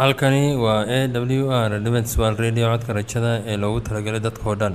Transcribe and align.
halkani 0.00 0.56
waa 0.64 0.82
a 0.96 1.08
w 1.08 1.50
r 1.52 1.70
dwenswal 1.86 2.34
radio 2.44 2.66
codka 2.72 2.92
rajada 2.98 3.32
ee 3.50 3.56
loogu 3.62 3.80
talagalay 3.88 4.20
dadkao 4.26 4.54
dhan. 4.60 4.74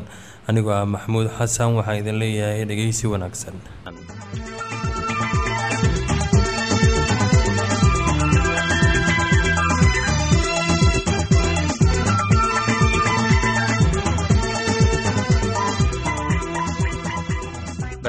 Anigoo 0.50 0.73
ah 0.80 0.86
maxamuud 0.94 1.28
xasan 1.38 1.70
waxaan 1.78 1.98
idin 2.02 2.18
leeyahay 2.21 2.66
dhegeysi 2.70 3.05
wanaagsan 3.14 3.55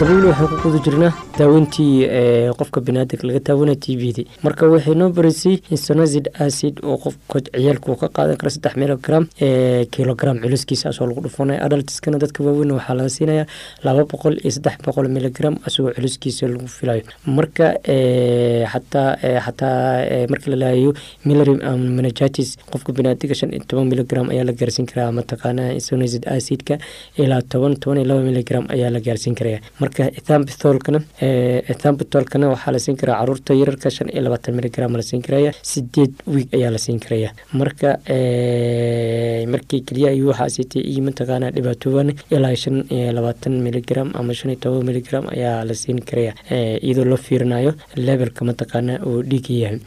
dabl 0.00 0.24
waxaan 0.30 0.48
ku 0.48 0.56
guda 0.70 0.78
jirnaa 0.84 1.12
daaweyntii 1.38 2.08
qofka 2.58 2.80
baniaadanka 2.86 3.24
laga 3.28 3.40
taawana 3.48 3.74
t 3.84 3.96
v 4.00 4.12
d 4.16 4.24
marka 4.44 4.64
waxay 4.72 4.94
noo 5.00 5.08
baraysay 5.16 5.54
insonazid 5.74 6.26
acid 6.44 6.80
oo 6.82 6.96
qofka 7.04 7.40
ciyaalku 7.52 7.96
ka 8.00 8.08
qaadan 8.16 8.36
kara 8.40 8.50
saddex 8.54 8.74
milogram 8.80 9.24
kilogram 9.94 10.36
culiskiisa 10.40 10.88
lagu 11.08 11.20
dhufanaya 11.20 11.60
adaltiskana 11.66 12.16
dadka 12.22 12.40
waaweyn 12.46 12.72
waxaa 12.78 12.94
laga 12.98 13.08
siinaya 13.16 13.44
laba 13.84 14.04
boqol 14.12 14.34
iyo 14.40 14.50
saddex 14.56 14.76
boqol 14.86 15.08
miligram 15.16 15.54
asagoo 15.66 15.92
culiskiisa 15.96 16.48
lagu 16.48 16.66
filayo. 16.68 17.02
Marka 17.26 17.76
xataa 18.72 19.10
xataa 19.46 20.26
marka 20.32 20.46
la 20.50 20.56
laayayo 20.62 20.94
milarim 21.28 21.58
menajatis 21.98 22.56
qofka 22.72 22.92
baniadanka 22.96 23.34
shan 23.34 23.52
iyo 23.52 23.64
toban 23.68 23.86
miligram 23.92 24.30
ayaa 24.32 24.44
la 24.48 24.52
gaarsiin 24.52 24.86
karaa 24.88 25.12
mataqaana 25.12 25.72
insonazid 25.78 26.24
acidka 26.36 26.78
ilaa 27.20 27.42
toban 27.52 27.76
toban 27.76 27.98
iyo 28.00 28.08
laba 28.08 28.22
miligram 28.30 28.64
ayaa 28.74 28.90
la 28.96 29.00
gaarsiin 29.00 29.34
karaya 29.36 29.60
marka 29.90 30.04
ethambitolkana 30.20 31.00
ethambitolkana 31.72 32.48
waxaa 32.52 32.72
la 32.72 32.78
siin 32.78 32.96
karaa 32.96 33.16
carruurta 33.20 33.54
yararka 33.60 33.90
shan 33.90 34.08
iyo 34.12 34.22
labaatan 34.22 34.54
miligram 34.54 34.92
la 34.96 35.02
siin 35.02 35.22
karaya 35.22 35.52
sideed 35.62 36.12
wiig 36.26 36.48
ayaa 36.54 36.70
la 36.70 36.78
siin 36.78 37.00
karaya. 37.00 37.30
Marka 37.52 37.98
markii 39.52 39.80
keliya 39.88 40.10
ayuu 40.14 40.28
waxaa 40.30 40.48
siitay 40.56 40.82
iyo 40.82 41.02
mataqaana 41.08 41.50
dhibaatooban 41.56 42.08
ilaa 42.30 42.54
shan 42.62 42.84
iyo 42.90 43.12
labaatan 43.12 43.54
miligram 43.66 44.10
ama 44.14 44.34
shan 44.34 44.50
iyo 44.50 44.60
toban 44.60 44.84
miligram 44.86 45.24
ayaa 45.34 45.64
la 45.64 45.74
siin 45.74 46.00
karaya 46.08 46.32
iyadoo 46.86 47.04
loo 47.10 47.16
fiirinayo 47.26 47.72
levelka 47.96 48.44
mataqaana 48.44 49.00
uu 49.06 49.22
dhiiga 49.22 49.54
yahay. 49.62 49.78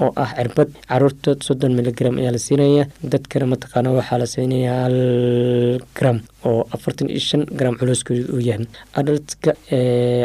Oo 0.00 0.12
ah 0.16 0.30
cirbad 0.36 0.68
carruurta 0.88 1.36
soddon 1.46 1.72
miligram 1.78 2.18
ayaa 2.18 2.32
la 2.36 2.38
siinaya 2.38 2.84
dadkana 3.12 3.46
mataqaana 3.54 3.90
waxaa 3.98 4.18
la 4.22 4.26
siinaya 4.26 4.72
hal 4.82 4.98
gram 5.96 6.18
oo 6.44 6.66
afartan 6.76 7.08
iyo 7.10 7.20
shan 7.28 7.42
gram 7.58 7.74
culooskooda 7.80 8.24
uu 8.34 8.40
yahay. 8.40 8.66
Adaltka 9.00 9.52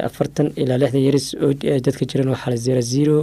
afartan 0.08 0.48
ilaa 0.62 0.78
lixdan 0.82 1.44
oo 1.46 1.54
dadka 1.86 2.04
jiran 2.10 2.30
waxaa 2.34 2.52
la 2.54 2.58
zera 2.66 2.82
zero 2.82 3.18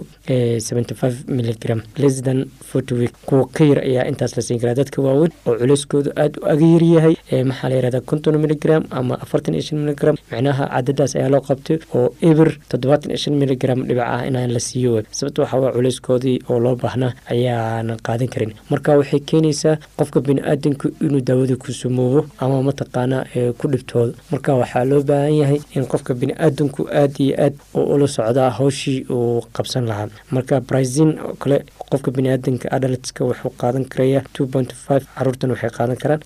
seventy 0.68 0.94
five 0.94 1.16
miligram 1.28 1.80
less 2.02 2.22
than 2.22 2.38
forty 2.70 2.94
week 2.94 3.12
kuwa 3.26 3.46
ka 3.52 3.64
yar 3.64 3.78
ayaa 3.78 4.04
intaas 4.10 4.36
la 4.36 4.42
siin 4.42 4.60
karaa. 4.60 4.74
Dadka 4.74 5.02
waaweyn 5.02 5.32
oo 5.46 5.54
culeyskooda 5.60 6.10
aada 6.16 6.38
u 6.40 6.46
aga 6.52 6.66
yaryahay 6.74 7.14
maxaa 7.50 7.68
la 7.68 7.74
yihahdaa 7.76 8.00
konton 8.10 8.38
miligram 8.44 8.82
ama 8.90 9.14
afartan 9.24 9.54
iyo 9.54 9.62
shan 9.62 9.78
miligram 9.84 10.16
micnaha 10.30 10.64
cadadaas 10.74 11.16
ayaa 11.16 11.28
loo 11.34 11.40
qabtay 11.48 11.78
oo 11.94 12.14
eber 12.30 12.48
toddobaatan 12.68 13.10
iyo 13.10 13.18
shan 13.24 13.34
miligram 13.42 13.78
dhibac 13.88 14.08
ah 14.14 14.26
inaan 14.28 14.50
la 14.56 14.60
siiyo. 14.60 15.02
Sababta 15.10 15.42
waxaa 15.42 15.60
waa 15.64 15.72
culeyskoodii 15.76 16.38
oo 16.50 16.58
loo 16.60 16.76
baahnaa 16.76 17.12
ayaanan 17.30 17.98
qaadan 18.06 18.28
karin. 18.28 18.52
Marka 18.70 18.96
waxay 19.00 19.20
keenaysaa 19.20 19.76
qofka 19.96 20.20
bini-aadanku 20.20 20.86
inuu 21.06 21.20
daawada 21.28 21.56
ku 21.56 21.72
sumoobo 21.72 22.26
ama 22.38 22.62
mataqaana 22.82 23.24
ku 23.58 23.68
dhibtoodo 23.68 24.12
marka 24.30 24.54
waxaa 24.54 24.84
loo 24.84 25.02
baahan 25.02 25.34
yahay 25.40 25.60
in 25.74 25.86
qofka 25.86 26.14
bini-aadanku 26.14 26.88
aada 26.90 27.18
iyo 27.24 27.34
aad 27.44 27.54
ula 27.74 28.06
socdaa 28.08 28.50
hawshii 28.50 29.04
uu 29.10 29.40
qabsan 29.56 29.86
lahaa. 29.86 30.08
Marka 30.30 30.60
brazin 30.60 31.18
oo 31.18 31.34
kale 31.38 31.64
qofka 31.90 32.10
biniaadanka 32.10 32.68
adaltska 32.76 33.24
wuxuu 33.24 33.50
qaadan 33.60 33.84
karaya 33.84 34.22
caruurtan 34.34 35.50
waxay 35.50 35.70
qaadan 35.70 35.96
karaan 36.02 36.20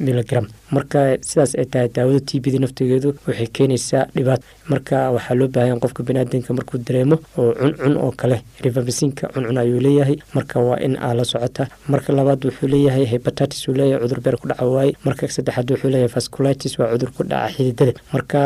miligram 0.00 0.46
marka 0.70 1.16
sidaas 1.22 1.54
ay 1.56 1.64
tahay 1.66 1.88
daawada 1.88 2.20
t 2.20 2.40
b 2.40 2.50
da 2.52 2.58
naftigeedu 2.58 3.14
waxay 3.26 3.46
keenaysaa 3.56 4.06
dhibaat. 4.14 4.42
Marka 4.68 5.10
waxaa 5.16 5.34
loo 5.34 5.48
baahanya 5.48 5.80
qofka 5.80 6.02
biniaadanka 6.02 6.52
markuu 6.54 6.78
dareemo 6.78 7.16
oo 7.38 7.52
cuncun 7.54 7.96
oo 7.96 8.12
kale 8.12 8.42
rivabisinka 8.64 9.28
cuncun 9.34 9.58
ayuu 9.58 9.80
leeyahay. 9.80 10.16
Marka 10.34 10.60
waa 10.60 10.76
in 10.86 10.96
aa 11.00 11.14
la 11.14 11.24
socota. 11.24 11.66
Marka 11.88 12.12
labaad 12.12 12.44
wuxuu 12.44 12.68
leeyahay 12.68 13.04
hebatatis 13.06 13.68
uu 13.68 13.72
leeyahay 13.74 14.02
cudur 14.04 14.20
beer 14.20 14.36
ku 14.36 14.48
dhaca 14.48 14.64
waaye. 14.66 14.92
Marka 15.04 15.28
saddexaad 15.48 15.70
wuxuu 15.70 15.90
leeyahay 15.90 16.12
vasculitis 16.14 16.78
waa 16.78 16.88
cudur 16.92 17.10
ku 17.16 17.22
dhaca 17.24 17.52
xididada 17.56 17.92
marka 18.12 18.40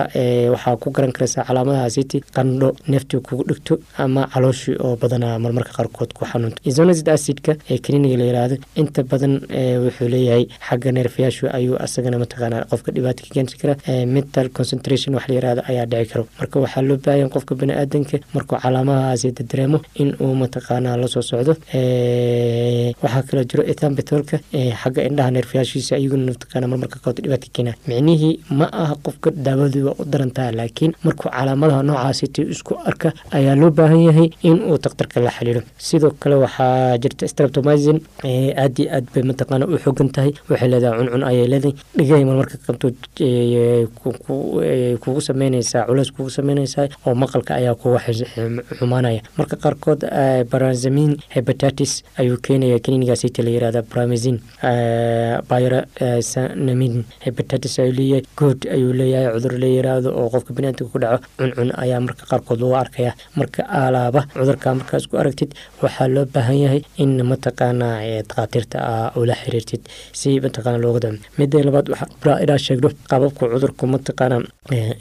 waxaa 0.55 0.77
ku 0.83 0.91
garan 0.91 1.13
karaysaa 1.13 1.45
calaamadahaasiti 1.49 2.21
qandho 2.37 2.69
neeftii 2.89 3.21
kugu 3.27 3.45
dhigto 3.51 3.79
ama 3.99 4.27
calooshii 4.33 4.77
oo 4.85 4.97
badana 4.97 5.39
marmarka 5.39 5.73
qaarkood 5.79 6.13
ku 6.15 6.25
xanuunto. 6.25 6.59
Isonazid 6.65 7.09
acidka 7.09 7.53
ee 7.71 7.79
kaniiniga 7.79 8.17
la 8.19 8.25
yiraahdo 8.31 8.57
inta 8.77 9.03
badan 9.03 9.35
wuxuu 9.85 10.09
leeyahay 10.15 10.45
xagga 10.69 10.93
neerfayaashu 10.93 11.47
ayuu 11.57 11.77
asagana 11.85 12.19
mataqaana 12.23 12.65
qofka 12.71 12.91
dhibaata 12.95 13.23
ka 13.23 13.29
keeni 13.35 13.57
kara 13.63 13.75
mental 14.07 14.49
concentration 14.59 15.15
wax 15.15 15.29
la 15.29 15.35
yiraahdo 15.35 15.63
ayaa 15.71 15.87
dhici 15.87 16.11
karo. 16.13 16.25
Marka 16.39 16.57
waxaa 16.65 16.83
loo 16.89 16.97
baahanya 17.05 17.29
qofka 17.35 17.53
bani-aadanka 17.61 18.17
markuu 18.35 18.57
calaamadahaasi 18.63 19.29
dareemo 19.51 19.79
in 20.03 20.15
uu 20.21 20.35
mataqaana 20.43 20.97
la 20.97 21.09
soo 21.09 21.23
socdo. 21.23 21.53
Waxaa 23.03 23.23
kaloo 23.29 23.45
jiro 23.51 23.63
ethambitolka 23.73 24.37
xagga 24.83 25.01
indhaha 25.09 25.31
neerfayaashiisa 25.37 25.93
ayaguna 25.99 26.33
mataqaana 26.33 26.67
marmarka 26.73 26.92
ka 27.05 27.13
keena 27.55 27.73
micnihii 27.89 28.41
ma 28.59 28.67
aha 28.73 28.95
qofka 29.05 29.31
daawadu 29.31 29.87
waa 29.87 29.95
u 30.01 30.05
darantaa 30.05 30.51
laakiin 30.59 30.93
markuu 31.05 31.31
calaamadaha 31.31 31.83
noocaasiti 31.83 32.43
isku 32.55 32.75
arka 32.91 33.13
ayaa 33.31 33.55
loo 33.61 33.71
baahan 33.71 34.01
yahay 34.09 34.29
in 34.43 34.63
uu 34.71 34.79
daktarka 34.79 35.21
la 35.21 35.31
xiriiro. 35.31 35.63
Sidoo 35.79 36.11
kale 36.21 36.35
waxaa 36.45 36.99
jirta 36.99 37.29
streptomizin 37.29 37.99
aad 38.63 38.79
iyo 38.79 38.91
aad 38.97 39.07
bay 39.15 39.23
mataqaana 39.23 39.67
u 39.67 39.79
xogan 39.85 40.09
tahay. 40.15 40.33
Waxay 40.51 40.69
leedahay 40.73 40.99
cuncun 40.99 41.25
ayay 41.31 41.47
leedahay. 41.53 41.75
Dhigay 41.97 42.25
marmarka 42.25 42.57
qabto 42.67 42.89
kugu 45.03 45.21
sameynaysaa 45.21 45.85
culeys 45.87 46.11
kugu 46.13 46.31
sameynaysaa 46.31 46.89
oo 47.07 47.15
maqalka 47.15 47.55
ayaa 47.55 47.75
kuga 47.75 47.99
xumaanaya. 48.79 49.21
Marka 49.39 49.57
qaarkood 49.57 50.01
barazamin 50.51 51.17
hebatatis 51.35 52.03
ayuu 52.19 52.37
keenaya 52.43 52.79
kaniinigaasita 52.79 53.43
la 53.43 53.51
yirahda 53.51 53.83
bramazin 53.83 54.39
byrasanamin 56.83 57.05
hebatatis 57.25 57.79
ayuu 57.79 57.93
leeyahay 57.97 58.23
good 58.37 58.67
ayuu 58.75 58.93
leeyahay 58.93 59.33
cudur 59.35 59.59
la 59.59 59.67
yiraahdo 59.67 60.11
oo 60.21 60.29
qofka 60.31 60.53
biniaadamka 60.55 60.91
ku 60.93 60.99
dhaco 60.99 61.25
cuncun 61.39 61.71
ayaa 61.83 62.01
marka 62.01 62.25
qaarkood 62.31 62.61
lagu 62.61 62.75
arkaya. 62.77 63.13
Marka 63.37 63.63
alaaba 63.69 64.27
cudurka 64.35 64.75
markaas 64.75 65.07
ku 65.11 65.17
aragtid 65.17 65.55
waxaa 65.83 66.09
loo 66.09 66.25
baahan 66.35 66.59
yahay 66.65 66.83
in 66.99 67.13
mataqaana 67.31 67.89
dakhaatiirta 68.29 68.79
a 68.79 69.13
ula 69.21 69.35
xiriirtid 69.35 69.83
si 70.13 70.41
mataqaana 70.41 70.79
looga 70.85 71.01
da 71.05 71.11
mida 71.39 71.59
labaad 71.67 71.89
waxaa 71.89 72.41
inaa 72.45 72.59
sheegno 72.67 72.89
qaababka 73.11 73.45
cudurku 73.55 73.85
mataqaana 73.95 74.37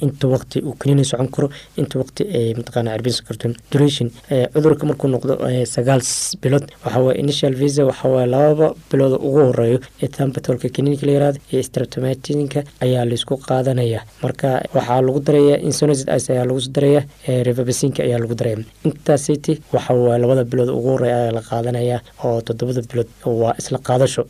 inta 0.05 0.25
waqti 0.33 0.57
uu 0.67 0.75
kaniini 0.81 1.05
socon 1.11 1.29
karo 1.35 1.47
inta 1.77 1.95
waqti 2.01 2.23
ay 2.37 2.53
mataqaana 2.59 2.89
cirbinsan 2.95 3.25
karto 3.27 3.47
duration 3.71 4.07
cudurka 4.53 4.83
markuu 4.89 5.07
noqdo 5.13 5.33
sagaal 5.75 6.01
bilood 6.43 6.65
waxawaaye 6.85 7.19
initial 7.23 7.53
visa 7.61 7.85
waxawaaye 7.89 8.27
lababa 8.33 8.67
bilood 8.91 9.13
ugu 9.27 9.39
horeeyo 9.49 9.79
ethambitolka 10.05 10.67
kaniinka 10.75 11.05
la 11.07 11.11
yiraahdo 11.15 11.39
iyo 11.51 11.59
streptomatinka 11.71 12.63
ayaa 12.85 13.05
la 13.09 13.13
isku 13.19 13.35
qaadanaya. 13.47 14.01
Marka 14.23 14.49
waxaa 14.75 15.01
lagu 15.07 15.19
daraya 15.27 15.55
insonazid 15.67 16.09
ice 16.17 16.29
ayaa 16.33 16.45
lagu 16.49 16.61
daraya 16.75 17.01
revabasinka 17.47 18.03
ayaa 18.07 18.19
lagu 18.23 18.35
daraya 18.35 18.57
intaasiti 18.89 19.53
waxa 19.73 19.93
waa 20.05 20.17
labada 20.23 20.43
bilood 20.51 20.69
ugu 20.77 20.89
horreeya 20.93 21.17
ayaa 21.23 21.35
la 21.37 21.41
qaadanaya 21.49 21.97
oo 22.25 22.41
toddobada 22.47 22.81
bilood 22.91 23.09
waa 23.41 23.55
isla 23.61 23.77
qaadasho. 23.87 24.23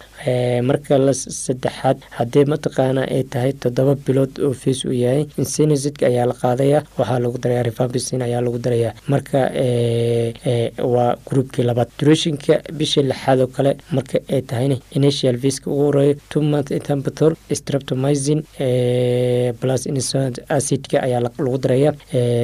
Marka 0.69 0.97
la 1.05 1.13
saddexaad 1.13 1.97
haddii 2.17 2.45
mataqaana 2.53 3.01
ay 3.15 3.23
tahay 3.33 3.53
toddoba 3.63 3.95
bilood 4.07 4.33
oo 4.45 4.53
fees 4.61 4.85
uu 4.85 4.93
yahay 5.03 5.23
insenazidka 5.41 6.05
ayaa 6.11 6.25
la 6.31 6.35
qaadaya 6.43 6.79
waxaa 6.99 7.19
lagu 7.25 7.37
daraya 7.43 7.63
revabasin 7.69 8.21
ayaa 8.27 8.41
lagu 8.45 8.59
daraya 8.65 8.91
marka 9.13 9.39
waa 10.93 11.15
groupkii 11.27 11.63
labaad. 11.69 11.89
Duration 11.99 12.37
bisha 12.79 13.01
lixaad 13.01 13.39
oo 13.43 13.47
kale 13.55 13.71
marka 13.91 14.19
ay 14.33 14.41
tahayna 14.41 14.77
initial 14.97 15.37
viska 15.37 15.67
ugu 15.71 15.83
horeeyo 15.87 16.15
two 16.29 16.41
month 16.41 16.71
intambitol 16.71 17.30
tambitol 17.31 17.55
streptomizin 17.55 18.43
plus 19.59 19.85
insonant 19.85 20.39
acidka 20.49 20.97
ayaa 21.03 21.21
lagu 21.25 21.57
daraya 21.57 21.91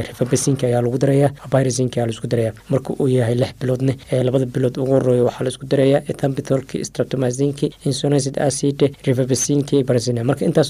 rifabasinka 0.09 0.67
ayaa 0.67 0.81
lagu 0.81 0.97
daraya 1.03 1.29
virusinka 1.51 1.97
ayaa 1.99 2.07
la 2.07 2.13
isku 2.13 2.27
daraya 2.27 2.51
marka 2.69 2.93
uu 2.99 3.07
yahay 3.07 3.35
lix 3.35 3.51
biloodne 3.61 3.93
labada 4.27 4.45
bilood 4.45 4.77
ugu 4.77 4.91
horreeya 4.95 5.23
waxaa 5.27 5.43
la 5.43 5.49
isku 5.53 5.65
daraya 5.65 5.99
tambitolki 6.21 6.83
streptomizinki 6.85 7.67
insonacid 7.85 8.35
acid 8.47 8.79
rifabasinki 9.07 9.83
virusin 9.89 10.19
marka 10.29 10.45
intaas 10.49 10.69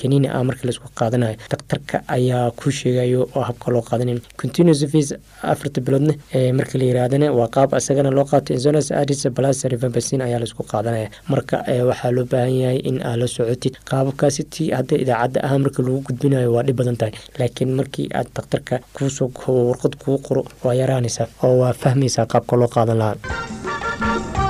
kaniini 0.00 0.28
ah 0.28 0.42
marka 0.48 0.62
la 0.64 0.70
isku 0.76 0.88
qaadanayo 1.00 1.36
daktarka 1.52 1.96
ayaa 2.16 2.50
ku 2.60 2.70
sheegayo 2.70 3.28
oo 3.36 3.42
habka 3.48 3.70
loo 3.74 3.82
qaadanayo 3.90 4.20
continuous 4.42 4.82
phase 4.92 5.12
afarta 5.42 5.80
biloodne 5.86 6.14
marka 6.58 6.78
la 6.80 6.84
yirahdana 6.90 7.32
waa 7.38 7.48
qaab 7.56 7.70
isagana 7.80 8.10
loo 8.18 8.24
qaato 8.32 8.50
insonacid 8.58 8.92
acid 9.02 9.32
plus 9.38 9.64
rifabasin 9.72 10.20
ayaa 10.26 10.38
la 10.42 10.46
isku 10.50 10.62
qaadanaya 10.72 11.08
marka 11.32 11.56
waxaa 11.90 12.10
loo 12.16 12.24
baahan 12.32 12.54
yahay 12.62 12.78
in 12.90 12.96
aad 13.08 13.18
la 13.28 13.32
socotid 13.36 13.74
qaababkaasi 13.90 14.42
ti 14.54 14.64
hadda 14.78 14.94
idaacadda 15.04 15.40
ah 15.48 15.54
marka 15.64 15.80
lagu 15.86 16.00
gudbinayo 16.08 16.50
waa 16.56 16.64
dhib 16.68 16.76
badan 16.80 16.96
tahay 17.00 17.14
laakiin 17.38 17.72
markii 17.80 18.06
aad 18.18 18.28
daktarka 18.36 18.76
kuusoo 18.96 19.28
warqad 19.70 19.94
kuu 20.04 20.18
qoro 20.26 20.42
waa 20.64 20.74
yaraanaysaa 20.82 21.28
oo 21.46 21.54
waa 21.62 21.72
fahmaysaa 21.82 22.26
qaabka 22.32 22.54
loo 22.62 22.70
qaadan 22.76 22.98
lahaa 23.02 24.47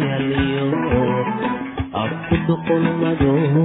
يليق 0.00 0.74
الصدق 1.96 2.66
المدعو 2.72 3.61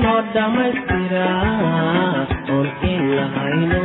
anoo 0.00 0.20
dhammaystira 0.34 1.26
olkin 2.56 3.02
lahayno 3.16 3.80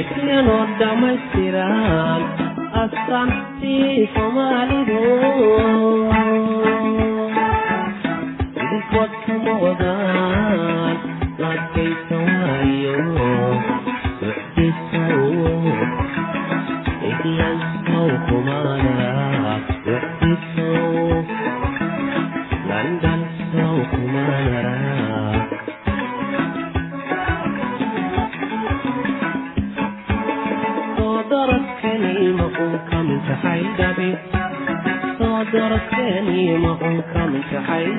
eklyanoo 0.00 0.62
dhammaystiran 0.80 2.22
astaantii 2.82 4.08
soomaalidu 4.14 5.00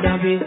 دبي 0.01 0.40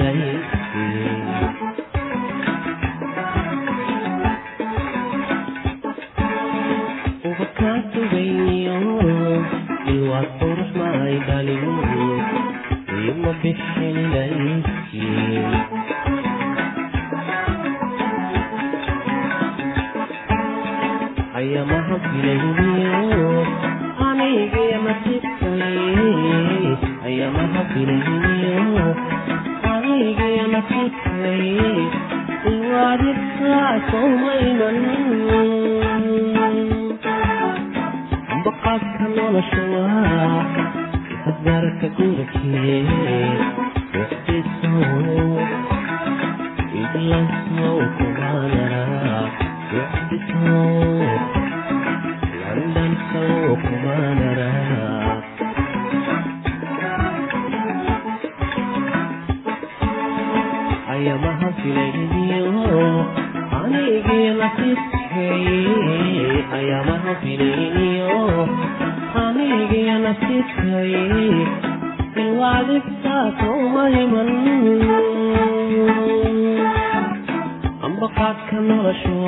عليه 0.00 0.33
azarka 41.30 41.86
gurake 41.96 42.74
wxdisow 43.94 45.38
idlasmow 46.82 47.78
kumaanara 47.96 48.82
wxdisow 49.72 50.72
landansow 52.40 53.50
kumaanara 53.64 54.50
ayamaha 60.94 61.48
filayniyo 61.60 62.46
anigii 63.60 64.28
la 64.38 64.48
siskeeye 64.56 66.44
ayamaha 66.58 67.12
filayniyo 67.22 68.03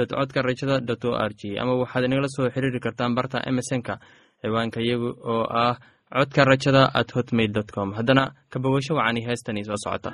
dot 0.00 0.10
codka 0.18 0.40
rajada 0.48 0.76
dot 0.88 1.04
o 1.08 1.12
r 1.28 1.32
g 1.40 1.58
ama 1.62 1.72
waxaad 1.82 2.04
inagala 2.08 2.28
soo 2.36 2.48
xiriiri 2.54 2.80
kartaan 2.86 3.14
barta 3.18 3.38
emesonka 3.50 3.94
ciwaanka 4.42 4.78
iyagu 4.86 5.10
oo 5.32 5.44
ah 5.64 5.74
codka 6.16 6.42
rajada 6.50 6.82
at 7.00 7.08
hotmail 7.16 7.50
dot 7.58 7.68
com. 7.76 7.88
Haddana 7.98 8.24
kabawasho 8.52 8.92
wacani 8.98 9.20
heestani 9.28 9.62
soo 9.68 9.78
socota 9.84 10.10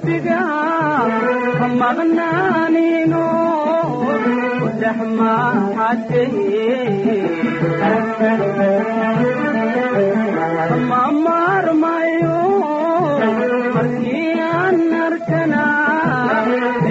rabbiga 0.00 0.36
ha 1.60 1.66
maqnaanino 1.80 3.24
udex 4.66 4.98
maxadkama 9.58 11.02
maarmayo 11.24 12.38
markii 13.74 14.28
aan 14.48 14.78
arkana 15.06 15.64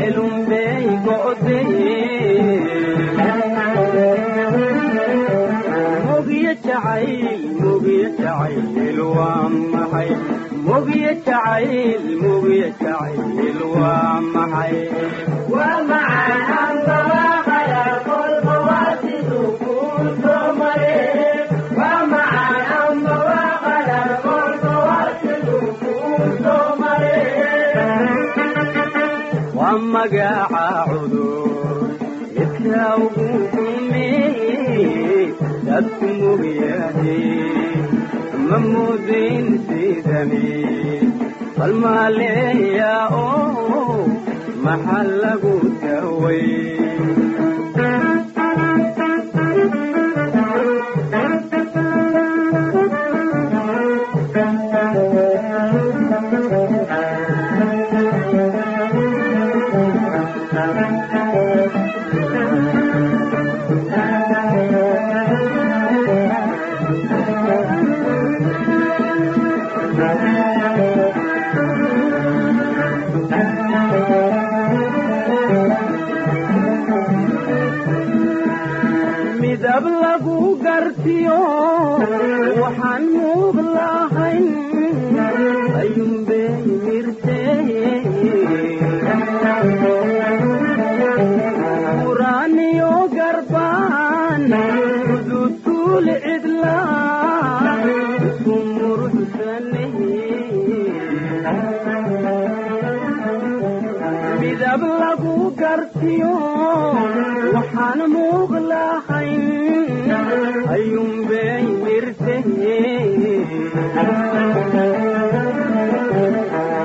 elunbey 0.06 0.84
go'deye 1.06 1.98
magaca 29.94 30.86
cudur 30.90 31.90
midka 32.36 32.84
ugu 33.06 33.28
xumeeye 33.52 35.20
dadku 35.66 36.08
mugyahay 36.20 37.26
ma 38.48 38.58
sidani 38.66 39.69
bal 41.58 41.74
maaleeya 41.84 42.94
oo 43.24 43.96
maxaa 44.66 45.06
lagu 45.24 45.56
daway 45.82 46.44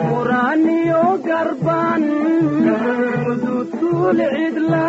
quraaniyo 0.08 1.02
garban 1.26 2.02
mudutuul 3.24 4.18
cidla 4.34 4.86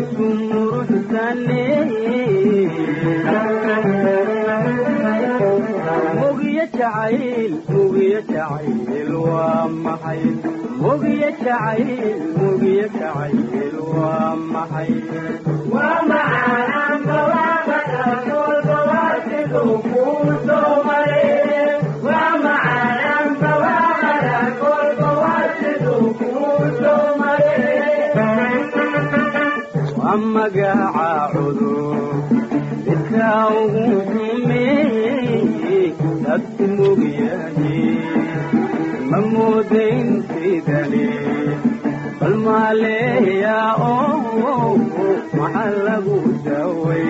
isu 0.00 0.26
muruxsane 0.48 1.64
mugiyo 6.20 6.64
jacayl 6.78 7.52
mugiyo 7.72 8.20
jacayl 8.32 9.10
waa 9.28 9.66
maxay 9.84 10.22
mugiyo 10.82 11.30
jacayl 11.44 11.90
mugiyo 12.38 12.86
jacayl 12.98 13.74
waa 13.96 14.32
maxay 14.52 14.92
waa 15.74 15.98
macaanamba 16.10 16.71
magaca 30.34 31.10
cudur 31.32 31.96
midka 32.86 33.32
ugu 33.60 33.86
xumeeyey 34.10 35.86
dadku 36.24 36.64
mogyahay 36.76 37.80
ma 39.10 39.18
moodayn 39.32 40.08
sidani 40.28 41.06
bal 42.18 42.34
maaleeya 42.46 43.58
oo 43.90 44.68
maxaa 45.38 45.70
lagu 45.86 46.18
daway 46.46 47.06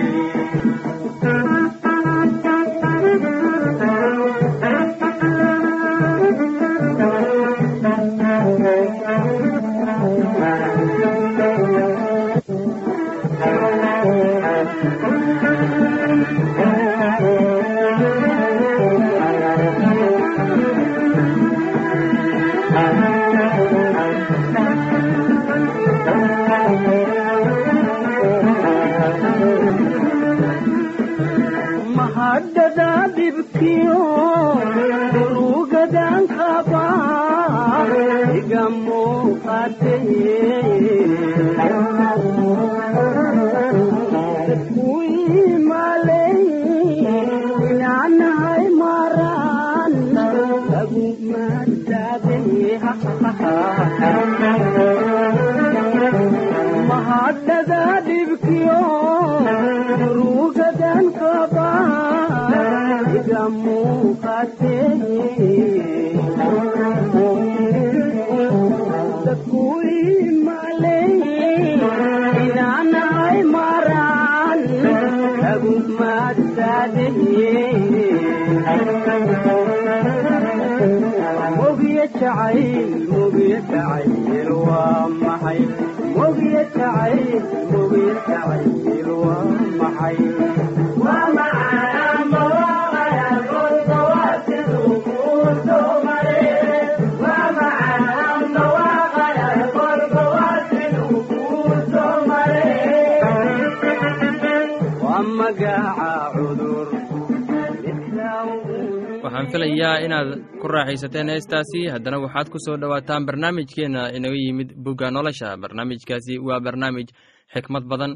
waxaan 109.23 109.47
filayaa 109.51 109.97
inaad 110.05 110.29
ku 110.61 110.67
raaxaysateen 110.67 111.29
heestaasi. 111.33 111.81
Haddana 111.93 112.19
waxaad 112.25 112.47
ku 112.53 112.57
soo 112.65 112.77
dhowaataan 112.81 113.25
barnaamijkeenna 113.27 114.01
inaga 114.17 114.37
yimid 114.45 114.69
bugga 114.83 115.11
nolosha. 115.11 115.57
Barnaamijkaasi 115.63 116.33
waa 116.47 116.59
barnaamij 116.65 117.07
xikmad 117.53 117.83
badan 117.91 118.11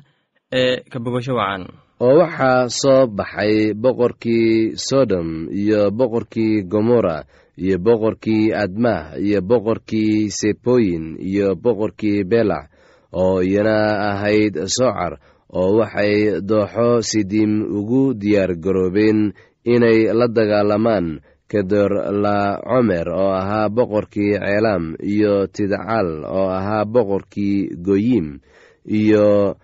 ee 0.51 0.79
ka 0.89 0.99
bogasho 0.99 1.35
wacan. 1.35 1.67
Oo 1.99 2.17
waxaa 2.23 2.69
soo 2.69 3.07
baxay 3.07 3.73
boqorkii 3.73 4.77
sodom 4.77 5.49
iyo 5.51 5.91
boqorkii 5.91 6.63
gomorra 6.71 7.25
iyo 7.57 7.75
boqorkii 7.85 8.53
admah 8.55 9.17
iyo 9.19 9.41
boqorkii 9.41 10.29
seboyin 10.31 11.17
iyo 11.19 11.55
boqorkii 11.63 12.23
belac 12.23 12.69
oo 13.11 13.41
iyana 13.43 13.77
ahayd 14.13 14.55
socar 14.71 15.19
oo 15.51 15.75
waxay 15.81 16.39
dooxo 16.49 17.01
sidiim 17.09 17.65
ugu 17.77 18.13
diyaar 18.13 18.55
garoobeen 18.63 19.33
inay 19.65 19.99
la 20.13 20.27
dagaalamaan 20.31 21.19
kedor 21.51 21.91
la 22.23 22.61
comer 22.63 23.07
oo 23.09 23.31
ahaa 23.35 23.67
boqorkii 23.73 24.37
ceelaam 24.39 24.95
iyo 25.01 25.47
tidcal 25.51 26.23
oo 26.23 26.47
ahaa 26.57 26.85
boqorkii 26.85 27.73
goyim 27.87 28.39
iyo 28.85 29.57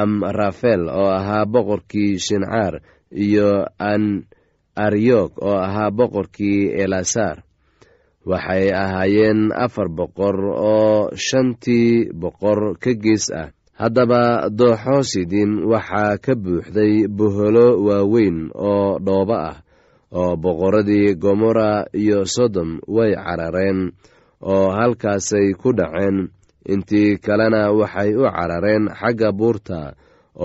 amrafel 0.00 0.82
oo 1.00 1.10
ahaa 1.18 1.44
boqorkii 1.52 2.12
shincaar 2.24 2.74
iyo 3.24 3.50
an 3.90 4.04
aryok 4.84 5.32
oo 5.48 5.56
ahaa 5.66 5.90
boqorkii 5.98 6.60
elasar 6.82 7.36
waxay 8.30 8.64
ahaayeen 8.82 9.40
afar 9.64 9.88
boqor 9.98 10.36
oo 10.72 11.10
shantii 11.26 12.12
boqor 12.22 12.78
ka 12.82 12.92
gees 13.02 13.26
ah. 13.40 13.50
Haddaba 13.80 14.46
dooxo 14.58 14.96
sidim 15.10 15.50
waxaa 15.70 16.14
ka 16.24 16.32
buuxday 16.44 16.94
boholo 17.18 17.66
waaweyn 17.86 18.38
oo 18.54 18.98
dhoobo 19.06 19.34
ah 19.50 19.58
oo 20.18 20.36
boqorradii 20.42 21.14
gomorra 21.22 21.70
iyo 22.00 22.18
sodom 22.34 22.70
way 22.96 23.12
carareen 23.24 23.80
oo 24.52 24.66
halkaasay 24.76 25.48
ku 25.60 25.68
dhaceen 25.78 26.30
intii 26.72 27.16
kalena 27.24 27.70
waxay 27.72 28.10
u 28.16 28.22
carareen 28.36 28.84
xagga 29.00 29.32
buurta 29.38 29.80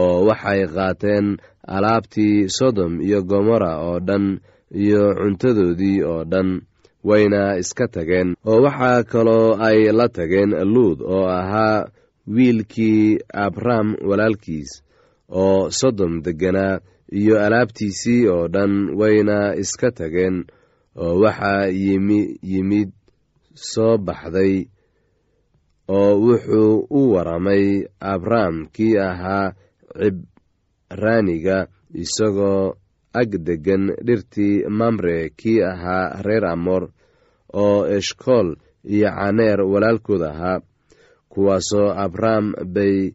oo 0.02 0.26
waxay 0.28 0.62
qaateen 0.76 1.38
alaabtii 1.76 2.50
sodom 2.58 3.02
iyo 3.02 3.20
gomorra 3.30 3.74
oo 3.88 4.00
dhan 4.08 4.40
iyo 4.84 5.04
cuntadoodii 5.20 6.04
oo 6.04 6.24
dhan 6.32 6.62
wayna 7.04 7.58
iska 7.62 7.88
tageen. 7.88 8.36
Oo 8.46 8.62
waxaa 8.66 9.04
kaloo 9.04 9.56
ay 9.68 9.92
la 9.98 10.08
tageen 10.10 10.52
luud 10.74 11.00
oo 11.02 11.26
ahaa 11.40 11.88
wiilkii 12.36 13.18
abram 13.34 13.96
walaalkiis 14.10 14.72
oo 15.30 15.70
sodom 15.80 16.14
degganaa 16.26 16.80
iyo 17.20 17.36
alaabtiisii 17.46 18.28
oo 18.28 18.48
dhan 18.48 18.74
wayna 19.00 19.56
iska 19.56 19.92
tageen. 19.92 20.46
Oo 20.96 21.20
waxaa 21.24 21.66
yimi 21.68 22.40
yimid 22.44 22.90
soo 23.54 23.98
baxday 23.98 24.66
oo 25.88 26.12
wuxuu 26.24 26.88
u 26.90 27.02
waramay 27.14 27.66
abram 28.00 28.56
kii 28.76 28.98
ahaa 29.10 29.54
cibraaniga 30.90 31.68
isagoo 32.04 32.74
ag 33.14 33.32
deggan 33.48 33.84
dhirtii 34.06 34.66
mamre 34.70 35.30
kii 35.40 35.62
ahaa 35.72 36.22
reer 36.26 36.46
amor 36.46 36.84
oo 37.54 37.86
eshkool 37.98 38.56
iyo 38.84 39.10
caneer 39.18 39.60
walaalkood 39.62 40.22
ahaa 40.32 40.60
kuwaasoo 41.30 41.90
abram 42.06 42.54
bay 42.74 43.12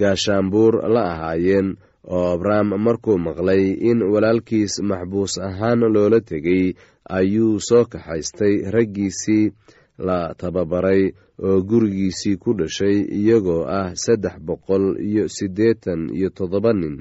gaashaanbuur 0.00 0.74
la 0.94 1.02
ahaayeen 1.12 1.76
oo 2.14 2.26
abram 2.34 2.68
markuu 2.84 3.18
maqlay 3.18 3.64
in 3.90 4.02
walaalkiis 4.12 4.74
maxbuus 4.88 5.38
ahaan 5.48 5.80
loola 5.94 6.20
tegay 6.20 6.74
ayuu 7.18 7.60
soo 7.68 7.84
kaxaystay 7.92 8.54
raggiisii 8.74 9.52
la 9.98 10.34
tababaray 10.34 11.02
oo 11.46 11.60
gurigiisii 11.68 12.36
ku 12.42 12.50
dhashay 12.58 12.96
iyagoo 13.18 13.64
ah 13.78 13.94
saddex 13.94 14.36
boqol 14.46 14.84
iyo 15.08 15.24
siddeetan 15.28 16.10
iyo 16.16 16.28
toddoba 16.36 16.72
nin 16.72 16.96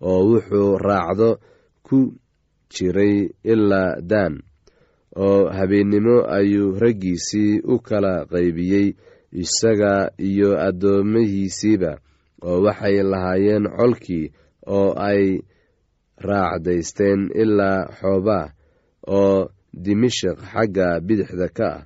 oo 0.00 0.20
wuxuu 0.28 0.78
raacdo 0.78 1.30
ku 1.86 1.98
jiray 2.74 3.28
ilaa 3.52 4.00
daan 4.10 4.34
oo 5.16 5.48
habeennimo 5.56 6.16
ayuu 6.36 6.78
raggiisii 6.82 7.60
u 7.64 7.78
kala 7.78 8.26
qaybiyey 8.32 8.86
isaga 9.42 10.10
iyo 10.18 10.50
addoomihiisiiba 10.66 11.92
oo 12.48 12.58
waxay 12.66 12.96
lahaayeen 13.02 13.64
colkii 13.78 14.26
oo 14.76 14.92
ay 15.08 15.22
raacdaysteen 16.28 17.30
ilaa 17.42 17.86
xoobaa 18.00 18.46
oo 19.06 19.48
dimashik 19.84 20.38
xagga 20.52 21.00
bidixda 21.06 21.48
ka 21.48 21.68
ah 21.76 21.82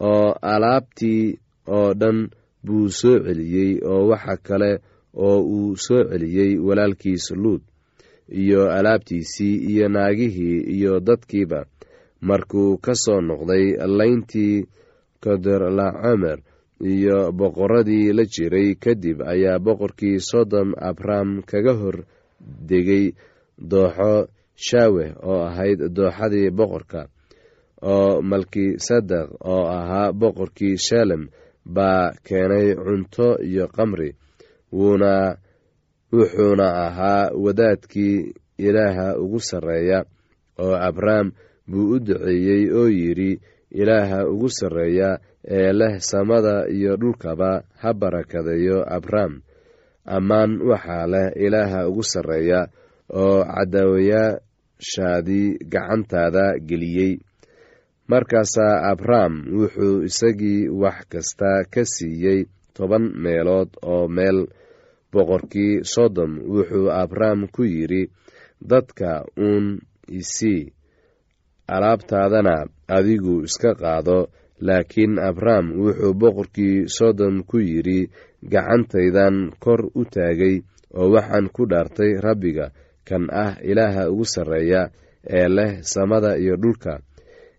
oo 0.00 0.34
alaabtii 0.42 1.38
oo 1.76 1.94
dhan 2.00 2.18
buu 2.64 2.88
soo 3.00 3.18
celiyey 3.26 3.72
oo 3.92 4.08
waxa 4.10 4.36
kale 4.36 4.70
oo 5.14 5.38
uu 5.56 5.76
soo 5.76 6.02
celiyey 6.10 6.58
walaalkiis 6.66 7.30
luud 7.42 7.62
iyo 8.42 8.70
alaabtiisii 8.70 9.56
iyo 9.70 9.88
naagihii 9.88 10.58
iyo 10.76 11.00
dadkiiba. 11.00 11.64
Markuu 12.20 12.76
ka 12.84 12.92
soo 12.94 13.20
noqday 13.20 13.64
layntii 13.98 14.66
kodorlacomer 15.22 16.38
iyo 16.80 17.32
boqoradii 17.32 18.12
la 18.12 18.24
jiray 18.24 18.74
kadib 18.74 19.20
ayaa 19.22 19.58
boqorkii 19.58 20.20
sodom 20.20 20.72
abram 20.88 21.42
kaga 21.42 21.72
hor 21.80 21.96
degay 22.68 23.12
dooxo 23.70 24.28
shaaweh 24.66 25.10
oo 25.22 25.40
ahayd 25.48 25.80
dooxadii 25.96 26.50
boqorka 26.58 27.00
oo 27.82 28.22
malkisadeq 28.22 29.28
oo 29.52 29.64
ahaa 29.78 30.12
boqorkii 30.12 30.76
shalem 30.86 31.22
baa 31.74 32.12
keenay 32.26 32.68
cunto 32.74 33.26
iyo 33.48 33.66
qamri 33.76 34.10
wuuna 34.72 35.36
wuxuuna 36.12 36.66
ahaa 36.86 37.30
wadaadkii 37.44 38.32
ilaaha 38.58 39.16
ugu 39.22 39.40
sarreeya 39.40 40.04
oo 40.58 40.74
abrahm 40.88 41.30
buu 41.70 41.90
u 41.94 41.98
duceeyey 42.00 42.70
oo 42.78 42.88
yidhi 42.88 43.40
ilaaha 43.70 44.26
ugu 44.28 44.48
sarreeya 44.50 45.18
ee 45.44 45.72
leh 45.72 45.98
samada 46.00 46.68
iyo 46.68 46.96
dhulkaba 46.96 47.62
ha 47.80 47.94
barakadeeyo 47.94 48.94
abram 48.96 49.40
ammaan 50.04 50.60
waxaa 50.70 51.06
leh 51.12 51.26
ilaaha 51.46 51.88
ugu 51.88 52.02
sarreeya 52.12 52.60
oo 53.22 53.44
cadaawayaashaadii 53.44 55.48
gacantaada 55.72 56.44
geliyey 56.68 57.12
markaasaa 58.10 58.74
abram 58.92 59.34
wuxuu 59.58 60.02
isagii 60.08 60.68
wax 60.82 60.98
kasta 61.12 61.50
ka 61.72 61.82
siiyey 61.94 62.40
toban 62.76 63.04
meelood 63.22 63.70
oo 63.92 64.08
meel 64.16 64.38
boqorkii 65.12 65.74
sodom. 65.92 66.32
Wuxuu 66.54 66.88
abram 67.02 67.38
ku 67.54 67.62
yidhi 67.74 68.02
dadka 68.70 69.10
uun 69.46 69.66
isii 70.20 70.62
alaabtaadana 71.74 72.54
adigu 72.96 73.34
iska 73.48 73.74
qaado. 73.74 74.18
Laakiin 74.66 75.18
abram 75.28 75.66
wuxuu 75.82 76.14
boqorkii 76.20 76.76
sodom 76.96 77.34
ku 77.50 77.58
yidhi 77.58 78.00
gacantaydan 78.52 79.36
kor 79.64 79.80
u 79.94 80.02
taagay 80.14 80.56
oo 80.98 81.08
waxaan 81.14 81.46
ku 81.54 81.62
dhaartay 81.70 82.12
rabbiga 82.26 82.66
kan 83.08 83.24
ah 83.44 83.52
ilaaha 83.70 84.02
ugu 84.12 84.24
sarreeya 84.34 84.82
ee 85.38 85.48
leh 85.56 85.72
samada 85.92 86.30
iyo 86.42 86.56
dhulka 86.62 86.92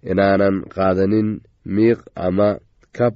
inaanan 0.09 0.55
qaadanin 0.75 1.29
miiq 1.65 1.99
ama 2.15 2.49
kab 2.97 3.15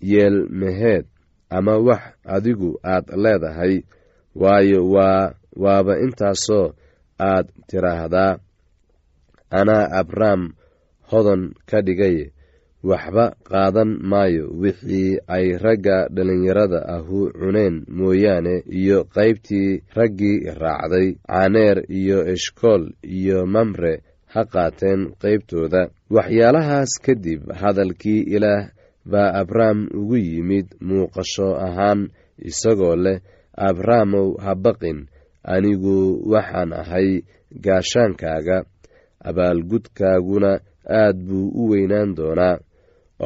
yeelmeheed 0.00 1.06
ama 1.50 1.78
wax 1.78 2.02
adigu 2.24 2.70
aad 2.84 3.04
leedahay. 3.22 3.82
Waayo 4.34 4.80
waa 4.94 5.34
waaba 5.56 5.98
intaasoo 6.04 6.72
aad 7.18 7.46
tiraahdaa 7.68 8.38
anaa 9.50 9.90
abram 10.00 10.52
hodan 11.10 11.42
ka 11.66 11.82
dhigay 11.82 12.30
waxba 12.84 13.24
qaadan 13.50 13.90
maayo. 14.10 14.44
Wixii 14.60 15.18
ay 15.26 15.58
ragga 15.58 16.06
dhallinyarada 16.14 16.80
ahu 16.96 17.32
cuneen 17.38 17.84
mooyaane 17.98 18.62
iyo 18.80 18.98
qaybtii 19.16 19.82
raggii 19.96 20.36
raacday 20.62 21.08
caaneer 21.26 21.78
iyo 22.00 22.18
eshkool 22.32 22.84
iyo 23.02 23.46
mamre 23.46 23.94
ha 24.32 24.42
qaateen 24.52 25.00
qaybtooda. 25.22 25.82
Waxyaalahaas 26.16 26.92
kadib 27.04 27.42
hadalkii 27.60 28.22
ilaah 28.36 28.64
baa 29.12 29.30
abram 29.40 29.78
ugu 29.98 30.16
yimid 30.28 30.66
muuqasho 30.86 31.48
ahaan 31.66 32.00
isagoo 32.48 32.96
leh 33.04 33.18
abramow 33.68 34.28
ha 34.44 34.52
baqin 34.64 34.98
anigu 35.54 35.96
waxaan 36.32 36.70
ahay 36.80 37.08
gaashaankaaga. 37.64 38.58
Abaalgudkaaguna 39.28 40.52
aad 41.00 41.16
buu 41.26 41.48
u 41.60 41.62
weynaan 41.70 42.10
doonaa. 42.16 42.56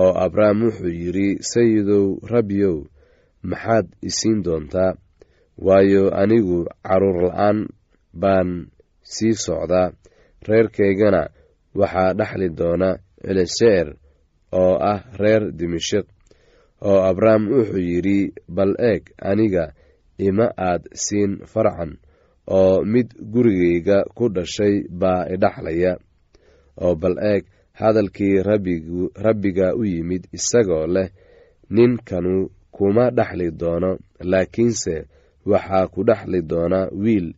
Oo 0.02 0.12
abram 0.24 0.56
wuxuu 0.64 0.88
yidhi 1.02 1.28
sayidow 1.50 2.06
rabbiyow 2.32 2.76
maxaad 3.50 3.86
isiin 4.08 4.38
doontaa? 4.44 4.92
Waayo 5.66 6.04
anigu 6.22 6.58
carruur 6.86 7.18
la'aan 7.28 7.58
baan 8.22 8.48
sii 9.12 9.34
socdaa 9.44 9.92
reerkaygana 10.48 11.22
waxaa 11.80 12.14
dhexli 12.18 12.48
doona 12.58 12.88
celeseer 13.24 13.86
oo 14.60 14.74
ah 14.92 15.00
reer 15.20 15.42
dimashik 15.58 16.06
oo 16.88 17.00
abram 17.10 17.42
wuxuu 17.52 17.78
yidhi 17.90 18.18
bal 18.56 18.72
eeg 18.90 19.02
aniga 19.30 19.64
ima 20.28 20.46
aad 20.68 20.82
siin 21.04 21.32
farcan 21.52 21.92
oo 22.58 22.84
mid 22.92 23.08
gurigayga 23.32 23.98
ku 24.16 24.24
dhashay 24.34 24.74
baa 25.00 25.22
idhaxlaya 25.34 25.92
oo 26.84 26.94
bal 27.02 27.16
eeg 27.32 27.42
hadalkii 27.80 28.36
rabbiga 29.24 29.66
u 29.80 29.84
yimid 29.92 30.22
isagoo 30.36 30.86
leh 30.94 31.08
ninkanu 31.76 32.34
kuma 32.76 33.04
dhexli 33.16 33.46
doono 33.60 33.90
laakiinse 34.30 34.94
waxaa 35.50 35.86
ku 35.92 36.00
dhexli 36.08 36.40
doona 36.50 36.80
wiil 37.02 37.28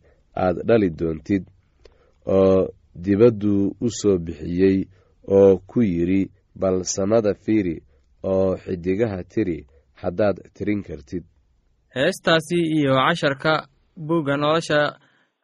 aad 0.43 0.55
dhali 0.67 0.89
doontid 0.99 1.43
oo 2.37 2.67
dibadduu 2.95 3.75
u 3.81 3.87
soo 3.99 4.17
bixiyey 4.17 4.77
oo 5.27 5.57
ku 5.67 5.81
yidhi 5.81 6.21
bal 6.55 6.83
samada 6.83 7.33
fiiri 7.43 7.75
oo 8.23 8.55
xidigaha 8.63 9.23
tiri 9.23 9.57
haddaad 10.01 10.37
tirin 10.55 10.83
kartid. 10.83 11.23
Heestaasi 11.95 12.57
iyo 12.77 12.93
casharka 12.95 13.67
buugga 13.97 14.37
nolosha 14.37 14.79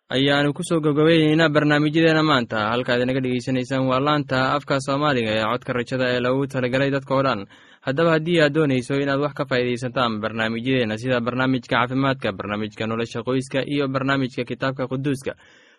ayaanu 0.10 0.54
ku 0.54 0.64
soo 0.64 0.80
gabgabayneynaa 0.84 1.50
barnaamijyadeena 1.56 2.24
maanta. 2.24 2.58
Halkaad 2.72 3.02
inaga 3.02 3.22
dhegeysanaysaan 3.24 3.88
waa 3.88 4.00
laanta 4.00 4.54
afka 4.56 4.80
soomaaliga 4.86 5.32
ee 5.38 5.44
codka 5.52 5.74
rajada 5.74 6.06
ee 6.16 6.20
lagu 6.26 6.48
talagalay 6.48 6.92
dadka 6.92 7.16
oo 7.16 7.24
dhan. 7.24 7.46
Haddaba 7.86 8.12
haddii 8.16 8.40
aad 8.44 8.54
doonayso 8.56 8.94
inaad 9.04 9.20
wax 9.24 9.34
ka 9.34 9.44
faa'iidaysataan 9.50 10.20
barnaamijyadeena 10.24 10.98
sida 11.02 11.20
barnaamijka 11.28 11.76
caafimaadka 11.76 12.32
barnaamijka 12.40 12.84
nolosha 12.88 13.24
qoyska 13.28 13.60
iyo 13.74 13.88
barnaamijka 13.88 14.44
kitaabka 14.50 14.88
quduuska 14.92 15.34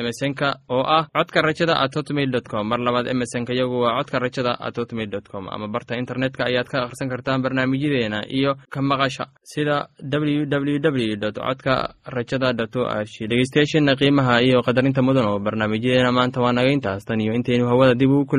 emesonka 0.00 0.48
oo 0.70 0.84
ah 0.96 1.04
codka 1.16 1.42
rajada 1.42 1.74
at 1.84 1.94
hotmail 1.96 2.30
com. 2.52 2.68
Mar 2.68 2.78
labaad 2.86 3.06
emesonka 3.14 3.52
yagu 3.60 3.80
waa 3.84 3.96
codka 3.98 4.18
rajada 4.24 4.52
at 4.60 4.76
hotmail 4.78 5.10
dot 5.10 5.28
com. 5.32 5.48
Ama 5.48 5.68
barta 5.68 5.96
internetka 6.02 6.44
ayaad 6.50 6.68
ka 6.72 6.78
akhrisan 6.84 7.08
kartaan 7.12 7.42
barnaamijyadeena 7.42 8.20
iyo 8.38 8.56
ka 8.70 8.82
maqasha 8.82 9.26
sida 9.52 9.88
w 10.00 10.44
w 10.46 11.16
dot 11.16 11.36
codka 11.46 11.94
rajada 12.16 12.52
dot 12.52 12.76
o 12.76 12.84
r 12.84 13.04
g 13.04 13.26
dhegeystayaasheena 13.30 13.96
qiimaha 14.00 14.42
iyo 14.42 14.62
qadarinta 14.66 15.02
mudan 15.02 15.26
oo 15.32 15.38
barnaamijyadeena 15.38 16.12
maanta 16.12 16.40
waa 16.44 16.52
naga 16.52 16.70
intaas 16.76 17.04
tan 17.08 17.20
iyo 17.20 17.32
intaynu 17.38 17.66
hawada 17.72 17.94
dib 17.94 18.10
ugu 18.10 18.36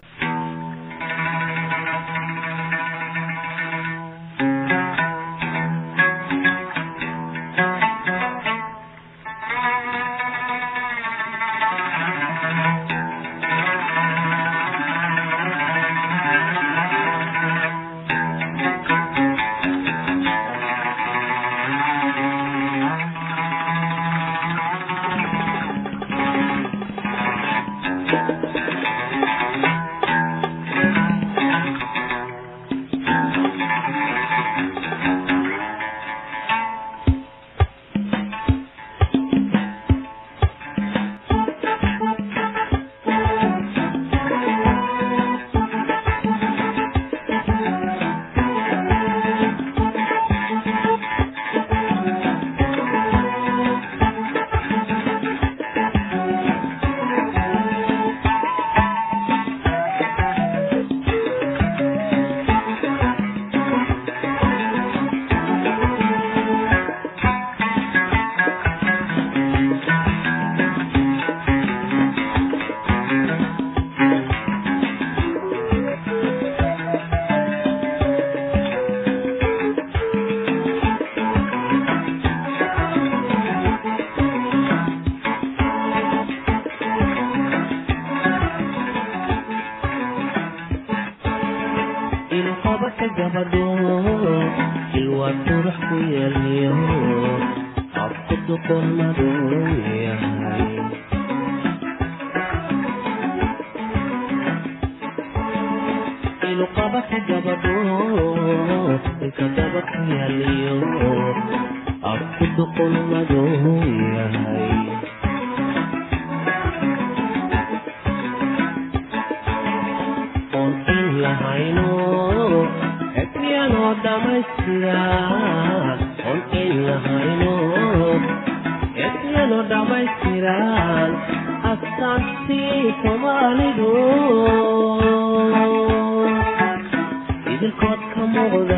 idilkood 137.67 138.01
ka 138.13 138.21
muuqdaan 138.33 138.76